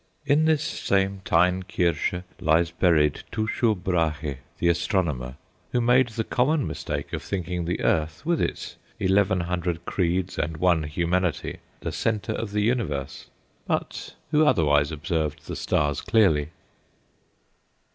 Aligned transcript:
In 0.25 0.45
this 0.45 0.63
same 0.63 1.21
Teynkirche 1.25 2.23
lies 2.39 2.71
buried 2.71 3.21
Tycho 3.31 3.75
Brahe, 3.75 4.39
the 4.57 4.67
astronomer, 4.67 5.35
who 5.71 5.79
made 5.79 6.09
the 6.09 6.23
common 6.23 6.65
mistake 6.65 7.13
of 7.13 7.21
thinking 7.21 7.65
the 7.65 7.81
earth, 7.81 8.25
with 8.25 8.41
its 8.41 8.77
eleven 8.99 9.41
hundred 9.41 9.85
creeds 9.85 10.39
and 10.39 10.57
one 10.57 10.81
humanity, 10.85 11.57
the 11.81 11.91
centre 11.91 12.33
of 12.33 12.49
the 12.51 12.61
universe; 12.63 13.27
but 13.67 14.15
who 14.31 14.43
otherwise 14.43 14.91
observed 14.91 15.45
the 15.45 15.55
stars 15.55 16.01
clearly. 16.01 16.49